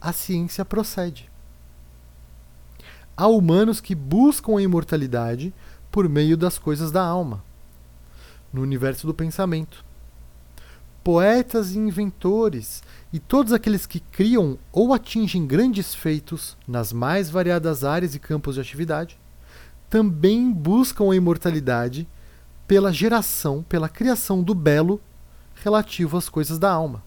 a 0.00 0.12
ciência 0.12 0.64
procede. 0.64 1.30
Há 3.16 3.26
humanos 3.26 3.80
que 3.80 3.94
buscam 3.94 4.56
a 4.56 4.62
imortalidade 4.62 5.52
por 5.90 6.08
meio 6.08 6.36
das 6.36 6.56
coisas 6.56 6.90
da 6.90 7.02
alma, 7.04 7.44
no 8.52 8.62
universo 8.62 9.06
do 9.06 9.12
pensamento. 9.12 9.84
Poetas 11.02 11.72
e 11.72 11.78
inventores 11.78 12.82
e 13.12 13.18
todos 13.18 13.52
aqueles 13.52 13.86
que 13.86 14.00
criam 14.00 14.58
ou 14.72 14.92
atingem 14.92 15.46
grandes 15.46 15.94
feitos 15.94 16.56
nas 16.66 16.92
mais 16.92 17.30
variadas 17.30 17.84
áreas 17.84 18.14
e 18.14 18.18
campos 18.18 18.56
de 18.56 18.60
atividade 18.60 19.18
também 19.88 20.52
buscam 20.52 21.10
a 21.10 21.16
imortalidade 21.16 22.06
pela 22.66 22.92
geração, 22.92 23.62
pela 23.62 23.88
criação 23.88 24.42
do 24.42 24.54
belo 24.54 25.00
relativo 25.54 26.18
às 26.18 26.28
coisas 26.28 26.58
da 26.58 26.70
alma. 26.70 27.02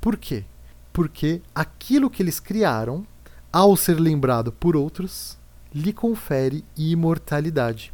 Por 0.00 0.16
quê? 0.16 0.44
Porque 0.92 1.40
aquilo 1.54 2.10
que 2.10 2.22
eles 2.22 2.40
criaram, 2.40 3.06
ao 3.52 3.76
ser 3.76 4.00
lembrado 4.00 4.50
por 4.50 4.74
outros, 4.74 5.38
lhe 5.72 5.92
confere 5.92 6.64
imortalidade. 6.76 7.93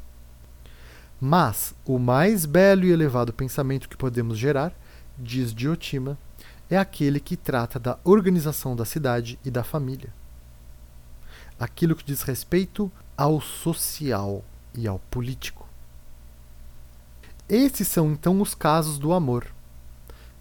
Mas 1.21 1.75
o 1.85 1.99
mais 1.99 2.47
belo 2.47 2.85
e 2.85 2.91
elevado 2.91 3.33
pensamento 3.33 3.89
que 3.89 3.97
podemos 3.97 4.39
gerar, 4.39 4.73
diz 5.19 5.53
Diotima, 5.53 6.19
é 6.71 6.79
aquele 6.79 7.21
que 7.21 7.37
trata 7.37 7.79
da 7.79 7.99
organização 8.05 8.75
da 8.75 8.87
cidade 8.87 9.39
e 9.45 9.51
da 9.51 9.63
família. 9.63 10.15
Aquilo 11.59 11.95
que 11.95 12.05
diz 12.05 12.23
respeito 12.23 12.91
ao 13.17 13.39
social 13.39 14.43
e 14.75 14.89
ao 14.89 14.99
político. 15.11 15.69
Esses 17.47 17.89
são 17.89 18.13
então 18.13 18.41
os 18.41 18.55
casos 18.55 18.99
do 18.99 19.13
amor, 19.13 19.47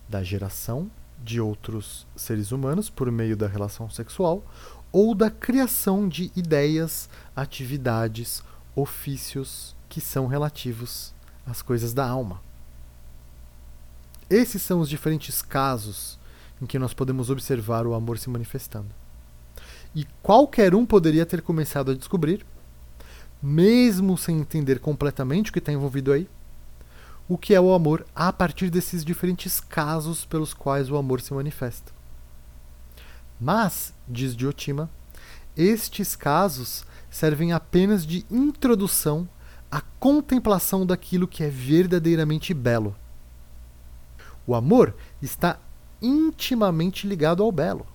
da 0.07 0.23
geração 0.23 0.89
de 1.21 1.41
outros 1.41 2.07
seres 2.15 2.53
humanos 2.53 2.89
por 2.89 3.11
meio 3.11 3.35
da 3.35 3.47
relação 3.47 3.89
sexual 3.89 4.43
ou 4.91 5.13
da 5.13 5.29
criação 5.29 6.07
de 6.07 6.31
ideias, 6.35 7.09
atividades, 7.35 8.41
ofícios 8.75 9.75
que 9.89 9.99
são 9.99 10.27
relativos 10.27 11.13
às 11.45 11.61
coisas 11.61 11.93
da 11.93 12.07
alma. 12.07 12.41
Esses 14.29 14.61
são 14.61 14.79
os 14.79 14.87
diferentes 14.87 15.41
casos 15.41 16.19
em 16.61 16.65
que 16.67 16.77
nós 16.77 16.93
podemos 16.93 17.29
observar 17.31 17.87
o 17.87 17.95
amor 17.95 18.19
se 18.19 18.29
manifestando. 18.29 18.93
E 19.95 20.05
qualquer 20.21 20.75
um 20.75 20.85
poderia 20.85 21.25
ter 21.25 21.41
começado 21.41 21.91
a 21.91 21.95
descobrir, 21.95 22.45
mesmo 23.41 24.17
sem 24.17 24.37
entender 24.37 24.79
completamente 24.79 25.49
o 25.49 25.53
que 25.53 25.59
está 25.59 25.71
envolvido 25.71 26.11
aí, 26.11 26.29
o 27.27 27.37
que 27.37 27.55
é 27.55 27.61
o 27.61 27.73
amor 27.73 28.05
a 28.15 28.31
partir 28.31 28.69
desses 28.69 29.03
diferentes 29.03 29.59
casos 29.59 30.25
pelos 30.25 30.53
quais 30.53 30.91
o 30.91 30.97
amor 30.97 31.21
se 31.21 31.33
manifesta. 31.33 31.91
Mas, 33.39 33.93
diz 34.07 34.35
Diotima, 34.35 34.89
estes 35.55 36.15
casos 36.15 36.85
servem 37.09 37.51
apenas 37.51 38.05
de 38.05 38.25
introdução 38.29 39.27
à 39.71 39.81
contemplação 39.99 40.85
daquilo 40.85 41.27
que 41.27 41.43
é 41.43 41.49
verdadeiramente 41.49 42.53
belo. 42.53 42.95
O 44.45 44.55
amor 44.55 44.95
está 45.21 45.59
intimamente 46.01 47.07
ligado 47.07 47.43
ao 47.43 47.51
belo. 47.51 47.85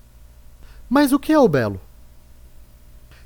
Mas 0.88 1.12
o 1.12 1.18
que 1.18 1.32
é 1.32 1.38
o 1.38 1.48
belo? 1.48 1.80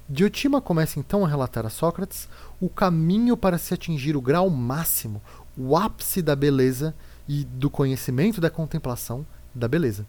Diotima 0.08 0.60
começa 0.60 0.98
então 0.98 1.24
a 1.24 1.28
relatar 1.28 1.66
a 1.66 1.70
Sócrates 1.70 2.28
o 2.58 2.68
caminho 2.68 3.36
para 3.36 3.58
se 3.58 3.74
atingir 3.74 4.16
o 4.16 4.22
grau 4.22 4.48
máximo, 4.48 5.20
o 5.56 5.76
ápice 5.76 6.22
da 6.22 6.34
beleza 6.34 6.94
e 7.28 7.44
do 7.44 7.68
conhecimento 7.68 8.40
da 8.40 8.48
contemplação 8.48 9.26
da 9.54 9.68
beleza. 9.68 10.06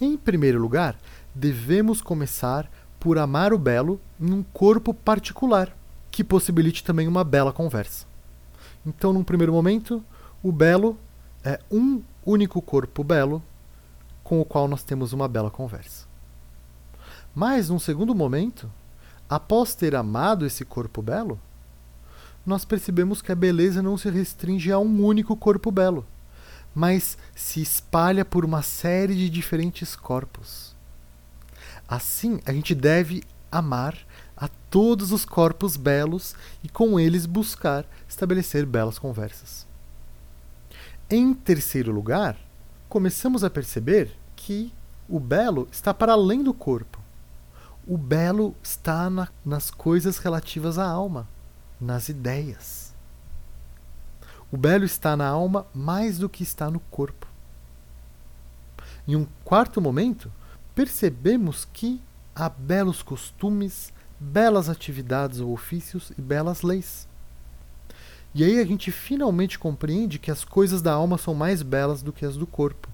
Em 0.00 0.16
primeiro 0.16 0.58
lugar, 0.58 0.98
devemos 1.32 2.02
começar 2.02 2.68
por 2.98 3.16
amar 3.16 3.52
o 3.52 3.58
belo 3.58 4.00
em 4.20 4.32
um 4.32 4.42
corpo 4.42 4.92
particular, 4.92 5.72
que 6.14 6.22
possibilite 6.22 6.84
também 6.84 7.08
uma 7.08 7.24
bela 7.24 7.52
conversa. 7.52 8.06
Então, 8.86 9.12
num 9.12 9.24
primeiro 9.24 9.52
momento, 9.52 10.00
o 10.44 10.52
belo 10.52 10.96
é 11.42 11.58
um 11.68 12.02
único 12.24 12.62
corpo 12.62 13.02
belo 13.02 13.42
com 14.22 14.40
o 14.40 14.44
qual 14.44 14.68
nós 14.68 14.84
temos 14.84 15.12
uma 15.12 15.26
bela 15.26 15.50
conversa. 15.50 16.06
Mas, 17.34 17.68
num 17.68 17.80
segundo 17.80 18.14
momento, 18.14 18.70
após 19.28 19.74
ter 19.74 19.96
amado 19.96 20.46
esse 20.46 20.64
corpo 20.64 21.02
belo, 21.02 21.36
nós 22.46 22.64
percebemos 22.64 23.20
que 23.20 23.32
a 23.32 23.34
beleza 23.34 23.82
não 23.82 23.98
se 23.98 24.08
restringe 24.08 24.70
a 24.70 24.78
um 24.78 25.04
único 25.04 25.36
corpo 25.36 25.72
belo, 25.72 26.06
mas 26.72 27.18
se 27.34 27.60
espalha 27.60 28.24
por 28.24 28.44
uma 28.44 28.62
série 28.62 29.16
de 29.16 29.28
diferentes 29.28 29.96
corpos. 29.96 30.76
Assim, 31.88 32.40
a 32.46 32.52
gente 32.52 32.72
deve 32.72 33.24
amar 33.50 33.98
a 34.36 34.48
todos 34.70 35.12
os 35.12 35.24
corpos 35.24 35.76
belos 35.76 36.34
e 36.62 36.68
com 36.68 36.98
eles 36.98 37.26
buscar 37.26 37.86
estabelecer 38.08 38.66
belas 38.66 38.98
conversas. 38.98 39.66
Em 41.08 41.32
terceiro 41.34 41.92
lugar, 41.92 42.36
começamos 42.88 43.44
a 43.44 43.50
perceber 43.50 44.16
que 44.34 44.72
o 45.08 45.20
belo 45.20 45.68
está 45.70 45.92
para 45.92 46.12
além 46.12 46.42
do 46.42 46.54
corpo. 46.54 46.98
O 47.86 47.98
belo 47.98 48.54
está 48.62 49.10
na, 49.10 49.28
nas 49.44 49.70
coisas 49.70 50.18
relativas 50.18 50.78
à 50.78 50.86
alma, 50.86 51.28
nas 51.80 52.08
ideias. 52.08 52.94
O 54.50 54.56
belo 54.56 54.84
está 54.84 55.16
na 55.16 55.26
alma 55.26 55.66
mais 55.74 56.18
do 56.18 56.28
que 56.28 56.42
está 56.42 56.70
no 56.70 56.80
corpo. 56.80 57.26
Em 59.06 59.14
um 59.14 59.26
quarto 59.44 59.80
momento, 59.80 60.32
percebemos 60.74 61.68
que 61.72 62.00
há 62.34 62.48
belos 62.48 63.02
costumes, 63.02 63.92
belas 64.24 64.68
atividades 64.68 65.40
ou 65.40 65.52
ofícios 65.52 66.10
e 66.18 66.22
belas 66.22 66.62
leis. 66.62 67.06
E 68.34 68.42
aí 68.42 68.58
a 68.58 68.64
gente 68.64 68.90
finalmente 68.90 69.58
compreende 69.58 70.18
que 70.18 70.30
as 70.30 70.44
coisas 70.44 70.82
da 70.82 70.92
alma 70.92 71.18
são 71.18 71.34
mais 71.34 71.62
belas 71.62 72.02
do 72.02 72.12
que 72.12 72.24
as 72.24 72.36
do 72.36 72.46
corpo. 72.46 72.88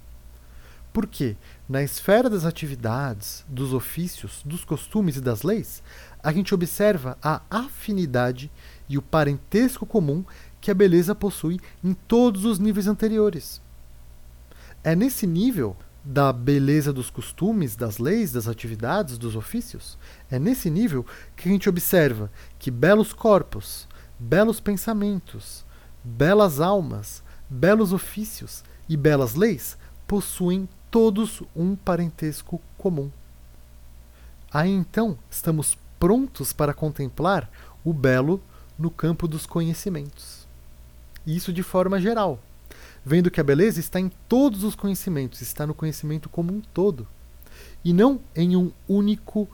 Por 0.92 1.06
quê? 1.06 1.36
Na 1.68 1.82
esfera 1.82 2.28
das 2.28 2.44
atividades, 2.44 3.44
dos 3.48 3.72
ofícios, 3.72 4.42
dos 4.44 4.64
costumes 4.64 5.16
e 5.16 5.20
das 5.20 5.42
leis, 5.42 5.82
a 6.22 6.32
gente 6.32 6.52
observa 6.52 7.16
a 7.22 7.40
afinidade 7.48 8.50
e 8.88 8.98
o 8.98 9.02
parentesco 9.02 9.86
comum 9.86 10.24
que 10.60 10.70
a 10.70 10.74
beleza 10.74 11.14
possui 11.14 11.60
em 11.82 11.94
todos 11.94 12.44
os 12.44 12.58
níveis 12.58 12.88
anteriores. 12.88 13.62
É 14.82 14.96
nesse 14.96 15.26
nível 15.26 15.76
da 16.04 16.32
beleza 16.32 16.92
dos 16.92 17.10
costumes, 17.10 17.76
das 17.76 17.98
leis, 17.98 18.32
das 18.32 18.48
atividades, 18.48 19.18
dos 19.18 19.36
ofícios, 19.36 19.98
é 20.30 20.38
nesse 20.38 20.70
nível 20.70 21.04
que 21.36 21.48
a 21.48 21.52
gente 21.52 21.68
observa 21.68 22.30
que 22.58 22.70
belos 22.70 23.12
corpos, 23.12 23.86
belos 24.18 24.60
pensamentos, 24.60 25.64
belas 26.02 26.60
almas, 26.60 27.22
belos 27.48 27.92
ofícios 27.92 28.64
e 28.88 28.96
belas 28.96 29.34
leis 29.34 29.76
possuem 30.06 30.68
todos 30.90 31.42
um 31.54 31.76
parentesco 31.76 32.60
comum. 32.76 33.10
Aí 34.52 34.70
então 34.70 35.18
estamos 35.30 35.78
prontos 35.98 36.52
para 36.52 36.74
contemplar 36.74 37.48
o 37.84 37.92
belo 37.92 38.42
no 38.78 38.90
campo 38.90 39.28
dos 39.28 39.46
conhecimentos. 39.46 40.48
Isso 41.26 41.52
de 41.52 41.62
forma 41.62 42.00
geral, 42.00 42.40
vendo 43.04 43.30
que 43.30 43.40
a 43.40 43.44
beleza 43.44 43.80
está 43.80 43.98
em 43.98 44.10
todos 44.28 44.64
os 44.64 44.74
conhecimentos, 44.74 45.40
está 45.40 45.66
no 45.66 45.74
conhecimento 45.74 46.28
como 46.28 46.52
um 46.52 46.60
todo, 46.60 47.06
e 47.84 47.92
não 47.92 48.20
em 48.34 48.56
um 48.56 48.72
único 48.88 49.48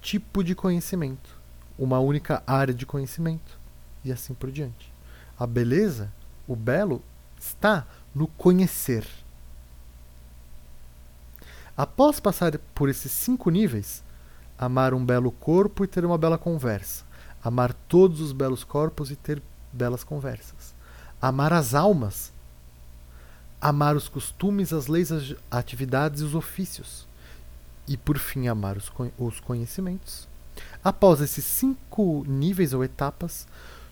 tipo 0.00 0.42
de 0.42 0.54
conhecimento, 0.54 1.30
uma 1.78 1.98
única 1.98 2.42
área 2.46 2.74
de 2.74 2.86
conhecimento 2.86 3.58
e 4.04 4.12
assim 4.12 4.34
por 4.34 4.50
diante. 4.50 4.92
A 5.38 5.46
beleza, 5.46 6.12
o 6.46 6.54
belo, 6.54 7.02
está 7.38 7.86
no 8.14 8.26
conhecer. 8.26 9.06
Após 11.76 12.20
passar 12.20 12.58
por 12.74 12.88
esses 12.88 13.10
cinco 13.10 13.50
níveis, 13.50 14.04
amar 14.58 14.94
um 14.94 15.04
belo 15.04 15.32
corpo 15.32 15.84
e 15.84 15.88
ter 15.88 16.04
uma 16.04 16.18
bela 16.18 16.38
conversa, 16.38 17.04
amar 17.42 17.72
todos 17.72 18.20
os 18.20 18.32
belos 18.32 18.62
corpos 18.62 19.10
e 19.10 19.16
ter 19.16 19.42
belas 19.72 20.04
conversas, 20.04 20.74
amar 21.20 21.52
as 21.52 21.74
almas, 21.74 22.31
amar 23.62 23.94
os 23.94 24.08
costumes, 24.08 24.72
as 24.72 24.88
leis, 24.88 25.12
as 25.12 25.36
atividades 25.48 26.20
e 26.20 26.24
os 26.24 26.34
ofícios, 26.34 27.06
e 27.86 27.96
por 27.96 28.18
fim 28.18 28.48
amar 28.48 28.76
os, 28.76 28.90
os 29.16 29.38
conhecimentos. 29.38 30.26
Após 30.82 31.20
esses 31.20 31.44
cinco 31.44 32.24
níveis 32.26 32.74
ou 32.74 32.82
etapas, 32.82 33.46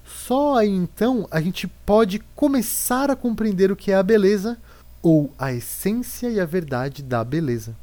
só 0.04 0.58
aí 0.58 0.68
então 0.68 1.28
a 1.30 1.40
gente 1.40 1.68
pode 1.68 2.18
começar 2.34 3.10
a 3.10 3.16
compreender 3.16 3.70
o 3.70 3.76
que 3.76 3.92
é 3.92 3.94
a 3.94 4.02
beleza 4.02 4.58
ou 5.00 5.32
a 5.38 5.52
essência 5.52 6.28
e 6.28 6.40
a 6.40 6.44
verdade 6.44 7.00
da 7.00 7.22
beleza. 7.22 7.76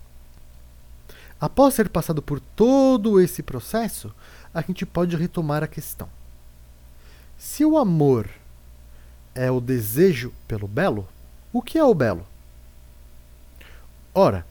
Após 1.39 1.75
ter 1.75 1.87
passado 1.87 2.21
por 2.21 2.39
todo 2.39 3.19
esse 3.21 3.41
processo, 3.41 4.13
a 4.53 4.61
gente 4.61 4.85
pode 4.85 5.15
retomar 5.15 5.63
a 5.63 5.67
questão. 5.67 6.09
Se 7.37 7.63
o 7.63 7.77
amor 7.77 8.27
é 9.33 9.49
o 9.49 9.61
desejo 9.61 10.33
pelo 10.47 10.67
belo, 10.67 11.07
o 11.57 11.61
que 11.63 11.79
é 11.79 11.83
o 11.83 11.95
belo? 11.95 12.23
Ora, 14.13 14.45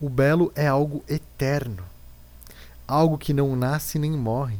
o 0.00 0.08
belo 0.08 0.52
é 0.54 0.68
algo 0.68 1.02
eterno, 1.08 1.82
algo 2.86 3.18
que 3.18 3.32
não 3.32 3.56
nasce 3.56 3.98
nem 3.98 4.12
morre, 4.12 4.58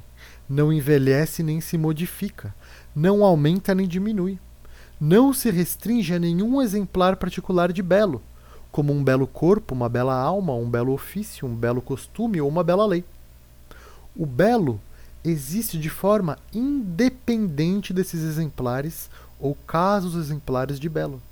não 0.48 0.72
envelhece 0.72 1.40
nem 1.40 1.60
se 1.60 1.78
modifica, 1.78 2.52
não 2.96 3.24
aumenta 3.24 3.76
nem 3.76 3.86
diminui, 3.86 4.40
não 5.00 5.32
se 5.32 5.52
restringe 5.52 6.12
a 6.12 6.18
nenhum 6.18 6.60
exemplar 6.60 7.14
particular 7.14 7.72
de 7.72 7.80
belo, 7.80 8.20
como 8.72 8.92
um 8.92 9.04
belo 9.04 9.28
corpo, 9.28 9.72
uma 9.72 9.88
bela 9.88 10.20
alma, 10.20 10.52
um 10.52 10.68
belo 10.68 10.92
ofício, 10.92 11.46
um 11.46 11.54
belo 11.54 11.80
costume 11.80 12.40
ou 12.40 12.48
uma 12.48 12.64
bela 12.64 12.84
lei. 12.84 13.04
O 14.16 14.26
belo 14.26 14.80
existe 15.22 15.78
de 15.78 15.90
forma 15.90 16.38
independente 16.52 17.92
desses 17.92 18.24
exemplares 18.24 19.08
ou 19.38 19.56
casos 19.64 20.16
exemplares 20.16 20.80
de 20.80 20.88
belo. 20.88 21.22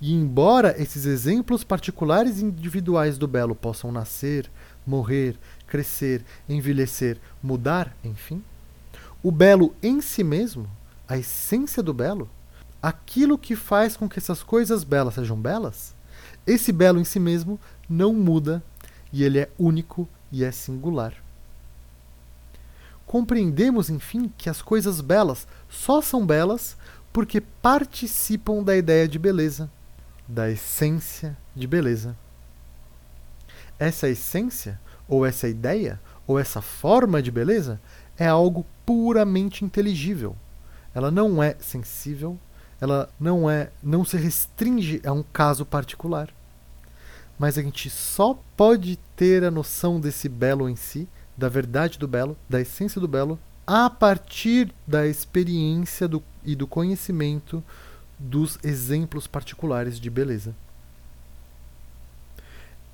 E 0.00 0.14
embora 0.14 0.80
esses 0.80 1.04
exemplos 1.04 1.64
particulares 1.64 2.38
e 2.38 2.44
individuais 2.44 3.18
do 3.18 3.26
belo 3.26 3.54
possam 3.54 3.90
nascer, 3.90 4.48
morrer, 4.86 5.36
crescer, 5.66 6.24
envelhecer, 6.48 7.18
mudar, 7.42 7.96
enfim, 8.04 8.42
o 9.22 9.32
belo 9.32 9.74
em 9.82 10.00
si 10.00 10.22
mesmo, 10.22 10.68
a 11.08 11.18
essência 11.18 11.82
do 11.82 11.92
belo, 11.92 12.30
aquilo 12.80 13.36
que 13.36 13.56
faz 13.56 13.96
com 13.96 14.08
que 14.08 14.18
essas 14.18 14.42
coisas 14.42 14.84
belas 14.84 15.14
sejam 15.14 15.36
belas, 15.36 15.94
esse 16.46 16.70
belo 16.70 17.00
em 17.00 17.04
si 17.04 17.18
mesmo 17.18 17.58
não 17.88 18.14
muda 18.14 18.62
e 19.12 19.24
ele 19.24 19.38
é 19.38 19.50
único 19.58 20.08
e 20.30 20.44
é 20.44 20.52
singular. 20.52 21.12
Compreendemos, 23.06 23.90
enfim, 23.90 24.30
que 24.38 24.48
as 24.48 24.62
coisas 24.62 25.00
belas 25.00 25.48
só 25.68 26.00
são 26.00 26.24
belas 26.24 26.76
porque 27.12 27.40
participam 27.40 28.62
da 28.62 28.76
ideia 28.76 29.08
de 29.08 29.18
beleza, 29.18 29.68
da 30.28 30.50
essência 30.50 31.36
de 31.56 31.66
beleza. 31.66 32.14
Essa 33.78 34.08
essência, 34.08 34.78
ou 35.08 35.24
essa 35.24 35.48
ideia, 35.48 35.98
ou 36.26 36.38
essa 36.38 36.60
forma 36.60 37.22
de 37.22 37.30
beleza 37.30 37.80
é 38.18 38.26
algo 38.26 38.66
puramente 38.84 39.64
inteligível. 39.64 40.36
Ela 40.94 41.10
não 41.10 41.42
é 41.42 41.56
sensível, 41.60 42.38
ela 42.80 43.08
não 43.18 43.48
é, 43.48 43.70
não 43.82 44.04
se 44.04 44.16
restringe 44.16 45.00
a 45.04 45.12
um 45.12 45.22
caso 45.22 45.64
particular. 45.64 46.28
Mas 47.38 47.56
a 47.56 47.62
gente 47.62 47.88
só 47.88 48.38
pode 48.56 48.98
ter 49.16 49.44
a 49.44 49.50
noção 49.50 50.00
desse 50.00 50.28
belo 50.28 50.68
em 50.68 50.76
si, 50.76 51.08
da 51.36 51.48
verdade 51.48 51.98
do 51.98 52.08
belo, 52.08 52.36
da 52.48 52.60
essência 52.60 53.00
do 53.00 53.06
belo, 53.06 53.38
a 53.64 53.88
partir 53.88 54.74
da 54.86 55.06
experiência 55.06 56.08
do, 56.08 56.22
e 56.44 56.56
do 56.56 56.66
conhecimento 56.66 57.62
dos 58.18 58.58
exemplos 58.64 59.26
particulares 59.26 60.00
de 60.00 60.10
beleza. 60.10 60.54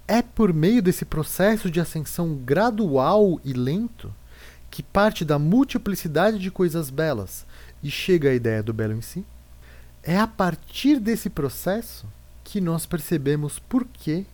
É 0.06 0.20
por 0.20 0.52
meio 0.52 0.82
desse 0.82 1.04
processo 1.04 1.70
de 1.70 1.80
ascensão 1.80 2.34
gradual 2.34 3.40
e 3.42 3.52
lento 3.52 4.14
que 4.70 4.82
parte 4.82 5.24
da 5.24 5.38
multiplicidade 5.38 6.38
de 6.38 6.50
coisas 6.50 6.90
belas 6.90 7.46
e 7.82 7.90
chega 7.90 8.30
à 8.30 8.34
ideia 8.34 8.62
do 8.62 8.72
belo 8.72 8.92
em 8.92 9.00
si. 9.00 9.24
É 10.02 10.18
a 10.18 10.26
partir 10.26 11.00
desse 11.00 11.30
processo 11.30 12.06
que 12.42 12.60
nós 12.60 12.84
percebemos 12.84 13.58
por 13.58 13.86
que 13.86 14.26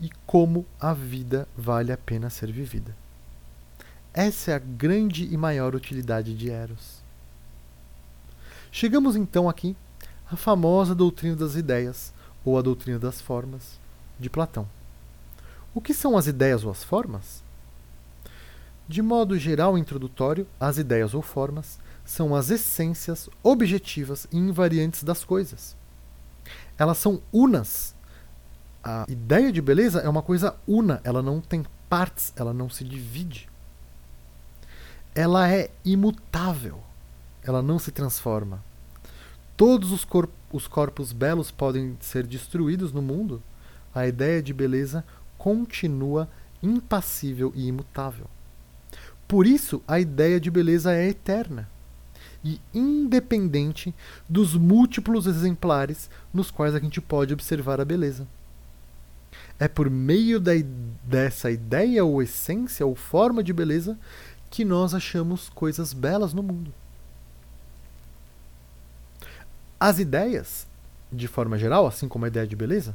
e 0.00 0.10
como 0.24 0.64
a 0.80 0.94
vida 0.94 1.46
vale 1.56 1.92
a 1.92 1.98
pena 1.98 2.30
ser 2.30 2.50
vivida. 2.50 2.96
Essa 4.14 4.52
é 4.52 4.54
a 4.54 4.58
grande 4.58 5.24
e 5.24 5.36
maior 5.36 5.74
utilidade 5.74 6.34
de 6.34 6.50
Eros. 6.50 7.00
Chegamos 8.72 9.14
então 9.14 9.48
aqui 9.48 9.76
à 10.30 10.36
famosa 10.36 10.94
doutrina 10.94 11.34
das 11.34 11.56
ideias, 11.56 12.12
ou 12.44 12.56
a 12.58 12.62
doutrina 12.62 12.98
das 12.98 13.20
formas, 13.20 13.80
de 14.18 14.30
Platão. 14.30 14.66
O 15.74 15.80
que 15.80 15.92
são 15.92 16.16
as 16.16 16.26
ideias 16.26 16.64
ou 16.64 16.70
as 16.70 16.84
formas? 16.84 17.42
De 18.88 19.02
modo 19.02 19.38
geral 19.38 19.76
introdutório, 19.76 20.46
as 20.58 20.78
ideias 20.78 21.14
ou 21.14 21.22
formas 21.22 21.78
são 22.04 22.34
as 22.34 22.50
essências 22.50 23.28
objetivas 23.42 24.26
e 24.32 24.36
invariantes 24.36 25.04
das 25.04 25.24
coisas. 25.24 25.76
Elas 26.78 26.98
são 26.98 27.20
unas. 27.32 27.94
A 28.82 29.04
ideia 29.08 29.52
de 29.52 29.60
beleza 29.60 30.00
é 30.00 30.08
uma 30.08 30.22
coisa 30.22 30.56
una, 30.66 31.00
ela 31.04 31.22
não 31.22 31.40
tem 31.40 31.64
partes, 31.88 32.32
ela 32.34 32.54
não 32.54 32.68
se 32.70 32.82
divide. 32.82 33.48
Ela 35.14 35.48
é 35.50 35.70
imutável, 35.84 36.80
ela 37.42 37.62
não 37.62 37.78
se 37.78 37.92
transforma. 37.92 38.62
Todos 39.60 39.92
os, 39.92 40.06
os 40.50 40.66
corpos 40.66 41.12
belos 41.12 41.50
podem 41.50 41.94
ser 42.00 42.26
destruídos 42.26 42.94
no 42.94 43.02
mundo, 43.02 43.42
a 43.94 44.06
ideia 44.06 44.42
de 44.42 44.54
beleza 44.54 45.04
continua 45.36 46.30
impassível 46.62 47.52
e 47.54 47.66
imutável. 47.66 48.24
Por 49.28 49.46
isso, 49.46 49.82
a 49.86 50.00
ideia 50.00 50.40
de 50.40 50.50
beleza 50.50 50.94
é 50.94 51.06
eterna 51.08 51.68
e 52.42 52.58
independente 52.72 53.94
dos 54.26 54.54
múltiplos 54.54 55.26
exemplares 55.26 56.08
nos 56.32 56.50
quais 56.50 56.74
a 56.74 56.78
gente 56.78 56.98
pode 56.98 57.34
observar 57.34 57.82
a 57.82 57.84
beleza. 57.84 58.26
É 59.58 59.68
por 59.68 59.90
meio 59.90 60.40
da, 60.40 60.52
dessa 61.04 61.50
ideia 61.50 62.02
ou 62.02 62.22
essência 62.22 62.86
ou 62.86 62.94
forma 62.94 63.44
de 63.44 63.52
beleza 63.52 63.98
que 64.48 64.64
nós 64.64 64.94
achamos 64.94 65.50
coisas 65.50 65.92
belas 65.92 66.32
no 66.32 66.42
mundo. 66.42 66.72
As 69.80 69.98
ideias, 69.98 70.68
de 71.10 71.26
forma 71.26 71.58
geral, 71.58 71.86
assim 71.86 72.06
como 72.06 72.26
a 72.26 72.28
ideia 72.28 72.46
de 72.46 72.54
beleza, 72.54 72.94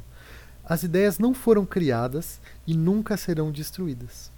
as 0.64 0.84
ideias 0.84 1.18
não 1.18 1.34
foram 1.34 1.66
criadas 1.66 2.40
e 2.64 2.76
nunca 2.76 3.16
serão 3.16 3.50
destruídas. 3.50 4.30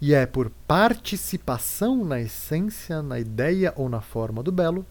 E 0.00 0.14
é 0.14 0.24
por 0.24 0.50
participação 0.66 2.02
na 2.02 2.18
essência, 2.18 3.02
na 3.02 3.20
ideia 3.20 3.74
ou 3.76 3.90
na 3.90 4.00
forma 4.00 4.42
do 4.42 4.50
belo 4.50 4.86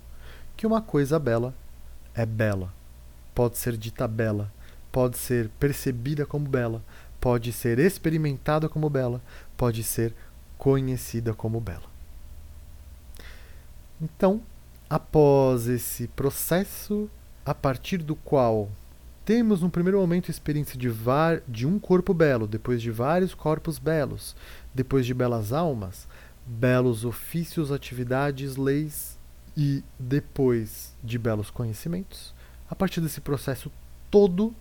que 0.56 0.67
uma 0.67 0.82
coisa 0.82 1.17
bela 1.17 1.56
é 2.13 2.26
bela. 2.26 2.73
Pode 3.34 3.58
ser 3.58 3.78
dita 3.78 4.08
bela, 4.08 4.52
pode 4.91 5.17
ser 5.17 5.50
percebida 5.60 6.26
como 6.26 6.47
bela, 6.47 6.84
pode 7.19 7.52
ser 7.54 7.80
experimentada 7.80 8.67
como 8.67 8.89
bela, 8.89 9.21
pode 9.56 9.84
ser 9.84 10.13
conhecida 10.58 11.34
como 11.34 11.62
bela. 11.62 11.97
Então, 14.02 14.41
após 14.89 15.67
esse 15.67 16.08
processo, 16.08 17.10
a 17.45 17.54
partir 17.54 17.97
do 17.97 18.15
qual 18.15 18.69
temos 19.26 19.62
no 19.62 19.69
primeiro 19.69 20.00
momento 20.00 20.30
a 20.30 20.32
experiência 20.32 20.80
de, 20.80 20.89
de 21.47 21.67
um 21.67 21.78
corpo 21.78 22.13
belo, 22.13 22.47
depois 22.47 22.82
de 22.82 22.89
vários 22.89 23.34
corpos 23.34 23.78
belos, 23.78 24.36
depois 24.73 25.06
de 25.06 25.13
belas 25.13 25.52
almas, 25.52 26.08
belos 26.45 27.04
ofícios, 27.04 27.71
atividades, 27.71 28.56
leis 28.56 29.17
e 29.56 29.84
depois 30.00 30.95
de 31.04 31.17
belos 31.17 31.50
conhecimentos. 31.50 32.34
A 32.69 32.76
partir 32.76 33.02
desse 33.02 33.19
processo 33.19 33.69
todo, 34.10 34.56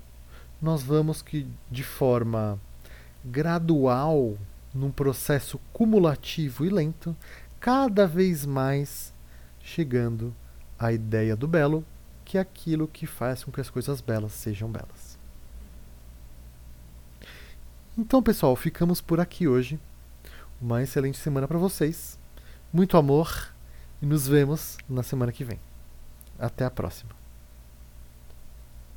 nós 0.61 0.83
vamos 0.83 1.23
que 1.23 1.47
de 1.71 1.85
forma 1.85 2.59
gradual, 3.25 4.37
num 4.75 4.91
processo 4.91 5.61
cumulativo 5.73 6.65
e 6.65 6.71
lento, 6.71 7.17
cada 7.61 8.07
vez 8.07 8.45
mais 8.45 9.15
chegando 9.67 10.35
à 10.79 10.93
ideia 10.93 11.37
do 11.37 11.49
belo 11.49 11.85
que 12.25 12.39
é 12.39 12.41
aquilo 12.41 12.89
que 12.89 13.07
faz 13.07 13.45
com 13.45 13.53
que 13.53 13.61
as 13.61 13.71
coisas 13.71 14.01
belas 14.01 14.33
sejam 14.33 14.71
belas. 14.71 15.19
Então, 17.99 18.23
pessoal, 18.23 18.55
ficamos 18.57 19.01
por 19.01 19.21
aqui 19.21 19.47
hoje. 19.49 19.79
uma 20.61 20.83
excelente 20.83 21.19
semana 21.19 21.47
para 21.47 21.59
vocês. 21.59 22.19
Muito 22.73 22.97
amor 22.97 23.53
e 24.01 24.07
nos 24.07 24.27
vemos 24.27 24.77
na 24.89 25.03
semana 25.03 25.33
que 25.33 25.45
vem. 25.45 25.61
Até 26.39 26.65
a 26.65 26.71
próxima. 26.71 27.26